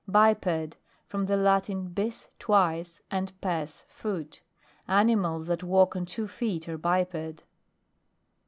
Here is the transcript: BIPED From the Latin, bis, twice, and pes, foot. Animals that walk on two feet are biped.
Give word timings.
BIPED 0.09 0.77
From 1.05 1.27
the 1.27 1.37
Latin, 1.37 1.89
bis, 1.89 2.29
twice, 2.39 3.03
and 3.11 3.39
pes, 3.39 3.85
foot. 3.87 4.41
Animals 4.87 5.45
that 5.45 5.61
walk 5.63 5.95
on 5.95 6.07
two 6.07 6.27
feet 6.27 6.67
are 6.67 6.79
biped. 6.79 7.43